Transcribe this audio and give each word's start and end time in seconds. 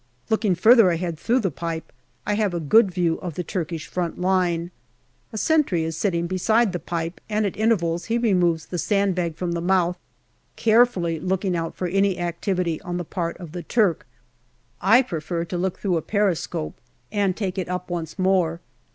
Looking 0.31 0.55
further 0.55 0.89
ahead 0.89 1.19
through 1.19 1.41
the 1.41 1.51
pipe, 1.51 1.93
I 2.25 2.33
have 2.33 2.55
a 2.55 2.59
good 2.59 2.89
view 2.89 3.19
of 3.19 3.35
the 3.35 3.43
Turkish 3.43 3.85
front 3.85 4.19
line. 4.19 4.71
A 5.31 5.37
sentry 5.37 5.83
is 5.83 5.95
sitting 5.95 6.25
beside 6.25 6.73
the 6.73 6.79
pipe, 6.79 7.21
and 7.29 7.45
at 7.45 7.55
intervals 7.55 8.05
he 8.05 8.17
removes 8.17 8.65
the 8.65 8.79
sand 8.79 9.13
bag 9.13 9.35
from 9.35 9.51
the 9.51 9.61
mouth, 9.61 9.99
carefully 10.55 11.19
looking 11.19 11.55
out 11.55 11.75
for 11.75 11.85
any 11.85 12.17
activity 12.17 12.81
on 12.81 12.97
the 12.97 13.05
part 13.05 13.37
of 13.37 13.51
the 13.51 13.61
Turk. 13.61 14.07
I 14.81 15.03
prefer 15.03 15.45
to 15.45 15.55
look 15.55 15.77
through 15.77 15.97
a 15.97 16.01
periscope, 16.01 16.81
and 17.11 17.37
take 17.37 17.59
it 17.59 17.69
up 17.69 17.87
once 17.91 18.17
more. 18.17 18.59